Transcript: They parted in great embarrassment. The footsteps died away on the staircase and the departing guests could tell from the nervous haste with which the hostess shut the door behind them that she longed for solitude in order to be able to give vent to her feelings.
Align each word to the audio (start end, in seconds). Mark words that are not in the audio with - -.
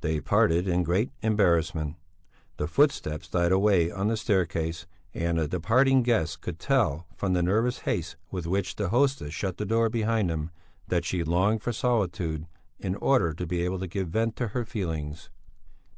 They 0.00 0.20
parted 0.22 0.66
in 0.66 0.84
great 0.84 1.10
embarrassment. 1.20 1.96
The 2.56 2.66
footsteps 2.66 3.28
died 3.28 3.52
away 3.52 3.90
on 3.90 4.08
the 4.08 4.16
staircase 4.16 4.86
and 5.12 5.38
the 5.38 5.46
departing 5.46 6.02
guests 6.02 6.34
could 6.36 6.58
tell 6.58 7.06
from 7.14 7.34
the 7.34 7.42
nervous 7.42 7.80
haste 7.80 8.16
with 8.30 8.46
which 8.46 8.76
the 8.76 8.88
hostess 8.88 9.34
shut 9.34 9.58
the 9.58 9.66
door 9.66 9.90
behind 9.90 10.30
them 10.30 10.50
that 10.88 11.04
she 11.04 11.22
longed 11.22 11.62
for 11.62 11.74
solitude 11.74 12.46
in 12.78 12.94
order 12.94 13.34
to 13.34 13.46
be 13.46 13.62
able 13.66 13.78
to 13.80 13.86
give 13.86 14.08
vent 14.08 14.34
to 14.36 14.48
her 14.48 14.64
feelings. 14.64 15.28